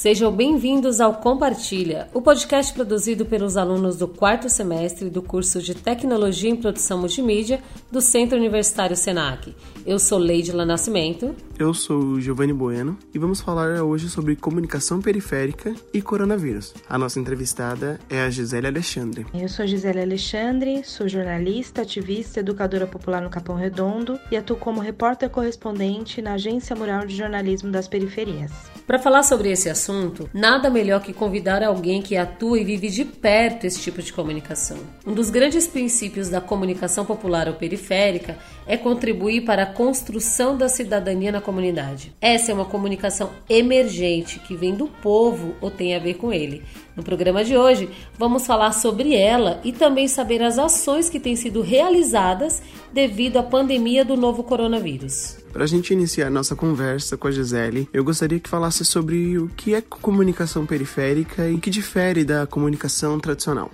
[0.00, 5.74] Sejam bem-vindos ao Compartilha, o podcast produzido pelos alunos do quarto semestre do curso de
[5.74, 7.62] Tecnologia em Produção Multimídia
[7.92, 9.54] do Centro Universitário Senac.
[9.84, 11.36] Eu sou Leidila Nascimento.
[11.58, 16.72] Eu sou Giovanni Bueno e vamos falar hoje sobre comunicação periférica e coronavírus.
[16.88, 19.26] A nossa entrevistada é a Gisele Alexandre.
[19.34, 24.80] Eu sou Gisele Alexandre, sou jornalista, ativista, educadora popular no Capão Redondo e atuo como
[24.80, 28.50] repórter correspondente na Agência Mural de Jornalismo das Periferias.
[28.90, 33.04] Para falar sobre esse assunto, nada melhor que convidar alguém que atua e vive de
[33.04, 34.78] perto esse tipo de comunicação.
[35.06, 40.68] Um dos grandes princípios da comunicação popular ou periférica é contribuir para a construção da
[40.68, 42.12] cidadania na comunidade.
[42.20, 46.64] Essa é uma comunicação emergente que vem do povo ou tem a ver com ele.
[46.96, 51.36] No programa de hoje, vamos falar sobre ela e também saber as ações que têm
[51.36, 52.60] sido realizadas
[52.92, 55.39] devido à pandemia do novo coronavírus.
[55.52, 59.48] Para a gente iniciar nossa conversa com a Gisele, eu gostaria que falasse sobre o
[59.48, 63.70] que é comunicação periférica e o que difere da comunicação tradicional.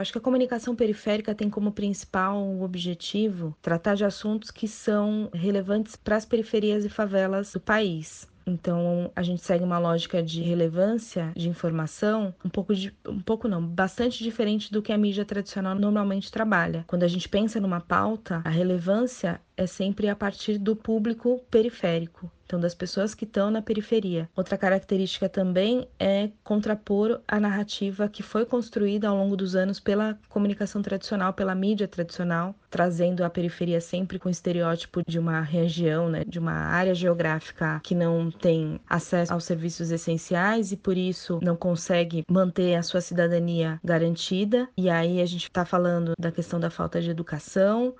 [0.00, 5.96] Acho que a comunicação periférica tem como principal objetivo tratar de assuntos que são relevantes
[5.96, 8.27] para as periferias e favelas do país.
[8.48, 13.46] Então, a gente segue uma lógica de relevância de informação um pouco de um pouco
[13.46, 16.84] não, bastante diferente do que a mídia tradicional normalmente trabalha.
[16.86, 22.30] Quando a gente pensa numa pauta, a relevância é sempre a partir do público periférico,
[22.48, 24.26] então das pessoas que estão na periferia.
[24.34, 30.18] Outra característica também é contrapor a narrativa que foi construída ao longo dos anos pela
[30.30, 36.08] comunicação tradicional, pela mídia tradicional, trazendo a periferia sempre com o estereótipo de uma região,
[36.08, 41.38] né, de uma área geográfica que não tem acesso aos serviços essenciais e por isso
[41.42, 44.66] não consegue manter a sua cidadania garantida.
[44.74, 47.94] E aí a gente está falando da questão da falta de educação,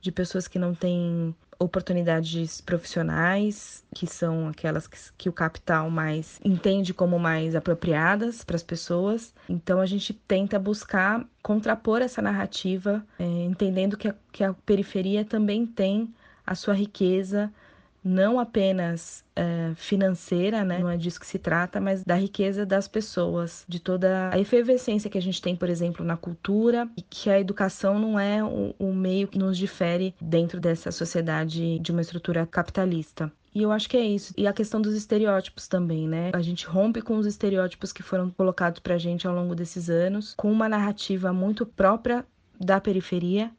[0.00, 6.40] de pessoas que não têm oportunidades profissionais, que são aquelas que, que, o capital mais
[6.44, 9.34] entende como mais apropriadas para as pessoas.
[9.48, 15.24] Então a gente tenta buscar contrapor essa narrativa, é, entendendo que a, que a periferia
[15.24, 16.14] também tem
[16.46, 17.52] a sua riqueza
[18.08, 20.78] não apenas é, financeira, né?
[20.78, 25.10] Não é disso que se trata, mas da riqueza das pessoas, de toda a efervescência
[25.10, 28.74] que a gente tem, por exemplo, na cultura, e que a educação não é o,
[28.78, 33.30] o meio que nos difere dentro dessa sociedade de uma estrutura capitalista.
[33.54, 34.32] E eu acho que é isso.
[34.36, 36.30] E a questão dos estereótipos também, né?
[36.32, 40.34] A gente rompe com os estereótipos que foram colocados pra gente ao longo desses anos,
[40.36, 42.24] com uma narrativa muito própria
[42.58, 43.50] da periferia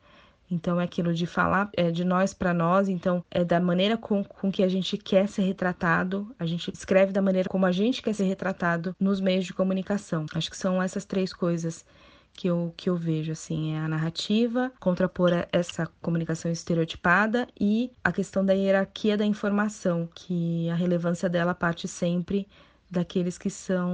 [0.50, 4.24] então é aquilo de falar é, de nós para nós, então é da maneira com,
[4.24, 8.02] com que a gente quer ser retratado, a gente escreve da maneira como a gente
[8.02, 10.26] quer ser retratado nos meios de comunicação.
[10.34, 11.86] Acho que são essas três coisas
[12.34, 18.12] que eu, que eu vejo, assim, é a narrativa, contrapor essa comunicação estereotipada e a
[18.12, 22.48] questão da hierarquia da informação, que a relevância dela parte sempre
[22.90, 23.90] daqueles que são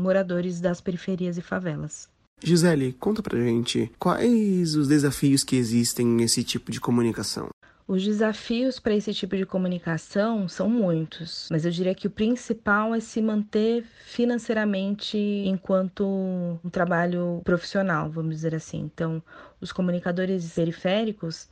[0.00, 2.08] moradores das periferias e favelas.
[2.42, 7.48] Gisele, conta pra gente quais os desafios que existem nesse tipo de comunicação.
[7.86, 12.94] Os desafios para esse tipo de comunicação são muitos, mas eu diria que o principal
[12.94, 18.80] é se manter financeiramente enquanto um trabalho profissional, vamos dizer assim.
[18.80, 19.22] Então,
[19.58, 21.48] os comunicadores periféricos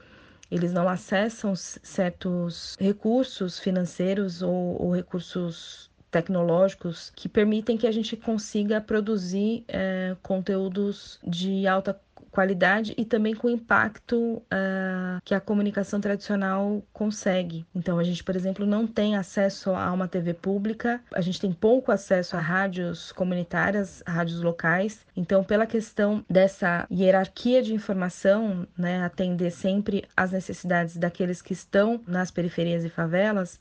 [0.50, 8.16] eles não acessam certos recursos financeiros ou, ou recursos tecnológicos que permitem que a gente
[8.16, 12.00] consiga produzir é, conteúdos de alta
[12.30, 17.64] qualidade e também com o impacto uh, que a comunicação tradicional consegue.
[17.74, 21.50] Então, a gente, por exemplo, não tem acesso a uma TV pública, a gente tem
[21.50, 25.06] pouco acesso a rádios comunitárias, rádios locais.
[25.16, 32.02] Então, pela questão dessa hierarquia de informação, né, atender sempre às necessidades daqueles que estão
[32.06, 33.58] nas periferias e favelas,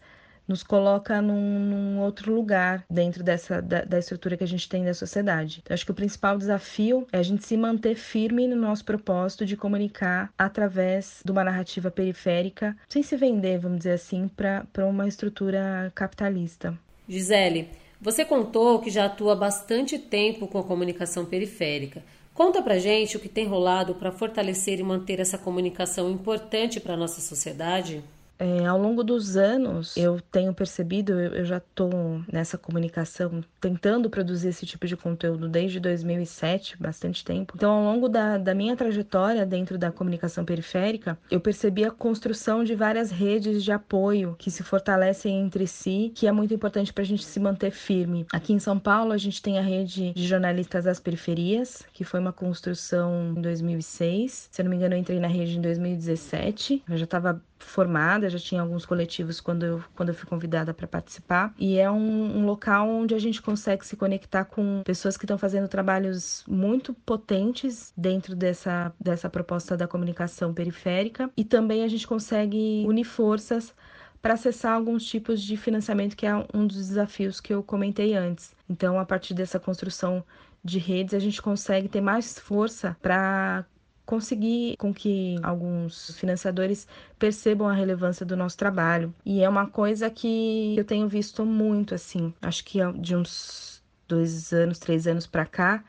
[0.47, 4.83] nos coloca num, num outro lugar dentro dessa da, da, estrutura que a gente tem
[4.83, 5.61] da sociedade.
[5.63, 9.45] Então, acho que o principal desafio é a gente se manter firme no nosso propósito
[9.45, 15.07] de comunicar através de uma narrativa periférica, sem se vender, vamos dizer assim, para uma
[15.07, 16.77] estrutura capitalista.
[17.07, 17.69] Gisele,
[18.01, 22.03] você contou que já atua bastante tempo com a comunicação periférica.
[22.33, 26.97] Conta pra gente o que tem rolado para fortalecer e manter essa comunicação importante para
[26.97, 28.03] nossa sociedade.
[28.37, 31.91] É, ao longo dos anos, eu tenho percebido, eu, eu já estou
[32.31, 37.53] nessa comunicação, tentando produzir esse tipo de conteúdo desde 2007, bastante tempo.
[37.55, 42.63] Então, ao longo da, da minha trajetória dentro da comunicação periférica, eu percebi a construção
[42.63, 47.03] de várias redes de apoio que se fortalecem entre si, que é muito importante para
[47.03, 48.25] a gente se manter firme.
[48.33, 52.19] Aqui em São Paulo, a gente tem a rede de jornalistas das periferias, que foi
[52.19, 54.49] uma construção em 2006.
[54.51, 56.83] Se eu não me engano, eu entrei na rede em 2017.
[56.89, 60.87] Eu já estava formada, já tinha alguns coletivos quando eu, quando eu fui convidada para
[60.87, 61.53] participar.
[61.57, 65.37] E é um, um, local onde a gente consegue se conectar com pessoas que estão
[65.37, 71.29] fazendo trabalhos muito potentes dentro dessa, dessa proposta da comunicação periférica.
[71.35, 73.73] E também a gente consegue unir forças
[74.21, 78.55] para acessar alguns tipos de financiamento, que é um dos desafios que eu comentei antes.
[78.67, 80.23] Então, a partir dessa construção
[80.63, 83.63] de redes, a gente consegue ter mais força para
[84.05, 86.87] conseguir com que alguns financiadores
[87.17, 89.13] percebam a relevância do nosso trabalho.
[89.25, 94.53] E é uma coisa que eu tenho visto muito, assim, acho que de uns dois
[94.53, 95.83] anos, três anos para cá,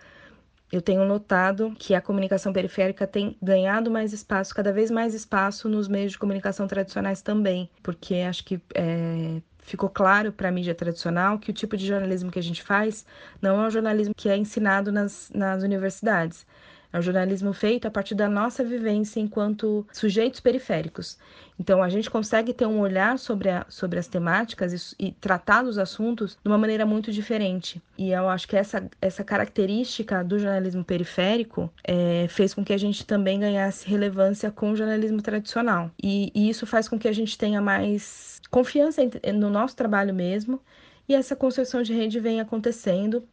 [0.72, 5.68] eu tenho notado que a comunicação periférica tem ganhado mais espaço, cada vez mais espaço
[5.68, 10.74] nos meios de comunicação tradicionais também, porque acho que é, ficou claro para a mídia
[10.74, 13.06] tradicional que o tipo de jornalismo que a gente faz
[13.40, 16.46] não é um jornalismo que é ensinado nas, nas universidades.
[16.92, 21.18] É um jornalismo feito a partir da nossa vivência enquanto sujeitos periféricos.
[21.58, 25.62] Então, a gente consegue ter um olhar sobre, a, sobre as temáticas e, e, tratar
[25.62, 27.80] dos assuntos de uma maneira muito diferente.
[27.96, 32.78] E eu acho que essa, essa característica do jornalismo periférico é, fez com que a
[32.78, 35.90] gente também ganhasse relevância com o jornalismo tradicional.
[36.02, 39.02] E, e isso faz com que a gente tenha mais confiança
[39.34, 40.60] no nosso trabalho mesmo.
[41.08, 43.26] E essa construção de rede vem acontecendo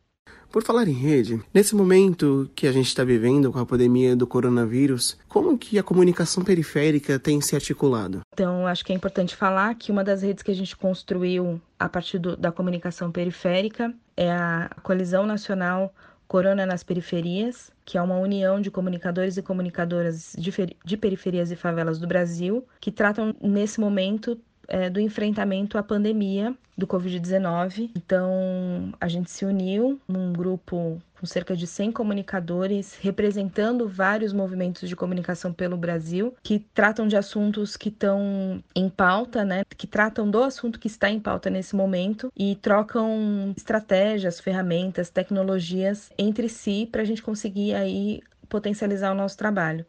[0.53, 4.27] por falar em rede, nesse momento que a gente está vivendo com a pandemia do
[4.27, 8.21] coronavírus, como que a comunicação periférica tem se articulado?
[8.31, 11.89] Então, acho que é importante falar que uma das redes que a gente construiu a
[11.89, 15.91] partir do, da comunicação periférica é a Coalizão Nacional
[16.27, 20.51] Corona nas Periferias, que é uma união de comunicadores e comunicadoras de,
[20.85, 24.39] de periferias e favelas do Brasil, que tratam nesse momento
[24.73, 27.91] é, do enfrentamento à pandemia do Covid-19.
[27.95, 34.89] Então, a gente se uniu num grupo com cerca de 100 comunicadores representando vários movimentos
[34.89, 39.63] de comunicação pelo Brasil que tratam de assuntos que estão em pauta, né?
[39.77, 46.11] Que tratam do assunto que está em pauta nesse momento e trocam estratégias, ferramentas, tecnologias
[46.17, 49.85] entre si para a gente conseguir aí potencializar o nosso trabalho.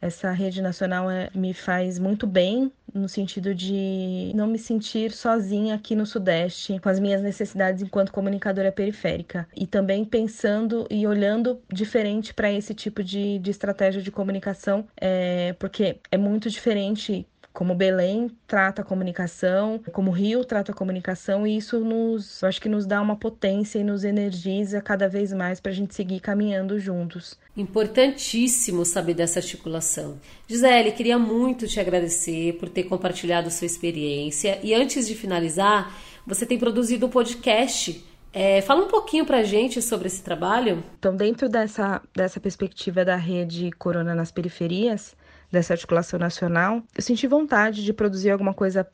[0.00, 5.74] Essa rede nacional é, me faz muito bem no sentido de não me sentir sozinha
[5.74, 9.48] aqui no Sudeste com as minhas necessidades enquanto comunicadora periférica.
[9.56, 15.54] E também pensando e olhando diferente para esse tipo de, de estratégia de comunicação, é,
[15.54, 21.56] porque é muito diferente como Belém trata a comunicação, como Rio trata a comunicação, e
[21.56, 25.70] isso nos, acho que nos dá uma potência e nos energiza cada vez mais para
[25.70, 27.38] a gente seguir caminhando juntos.
[27.56, 30.18] Importantíssimo saber dessa articulação.
[30.48, 34.58] Gisele, queria muito te agradecer por ter compartilhado sua experiência.
[34.60, 35.96] E antes de finalizar,
[36.26, 38.04] você tem produzido um podcast.
[38.32, 40.82] É, fala um pouquinho para a gente sobre esse trabalho.
[40.98, 45.14] Então, dentro dessa, dessa perspectiva da rede Corona nas Periferias,
[45.54, 48.86] dessa articulação nacional, eu senti vontade de produzir alguma coisa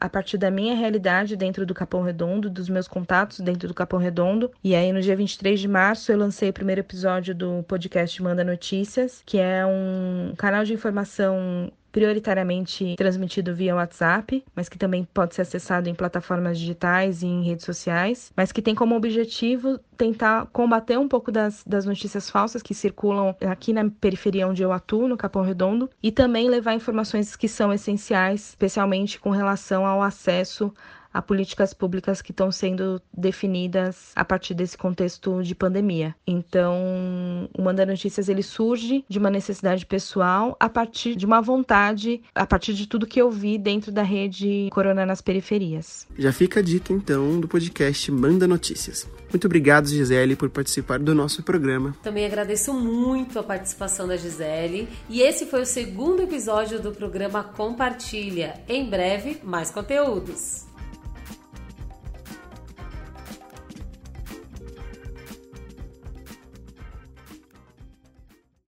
[0.00, 3.98] a partir da minha realidade dentro do Capão Redondo, dos meus contatos dentro do Capão
[3.98, 4.48] Redondo.
[4.62, 8.44] E aí, no dia 23 de março, eu lancei o primeiro episódio do podcast Manda
[8.44, 15.34] Notícias, que é um canal de informação prioritariamente transmitido via WhatsApp, mas que também pode
[15.34, 20.46] ser acessado em plataformas digitais e em redes sociais, mas que tem como objetivo tentar
[20.46, 25.06] combater um pouco das, das notícias falsas que circulam aqui na periferia onde eu atuo,
[25.06, 30.72] no Capão Redondo, e também levar informações que são essenciais, especialmente com relação ao acesso
[31.12, 36.14] a políticas públicas que estão sendo definidas a partir desse contexto de pandemia.
[36.26, 42.22] Então, o Manda Notícias ele surge de uma necessidade pessoal a partir de uma vontade,
[42.34, 46.06] a partir de tudo que eu vi dentro da rede Corona nas Periferias.
[46.18, 49.08] Já fica a dica então do podcast Manda Notícias.
[49.32, 51.96] Muito obrigado, Gisele, por participar do nosso programa.
[52.02, 54.88] Também agradeço muito a participação da Gisele.
[55.08, 58.60] E esse foi o segundo episódio do programa Compartilha.
[58.68, 60.71] Em breve, mais conteúdos.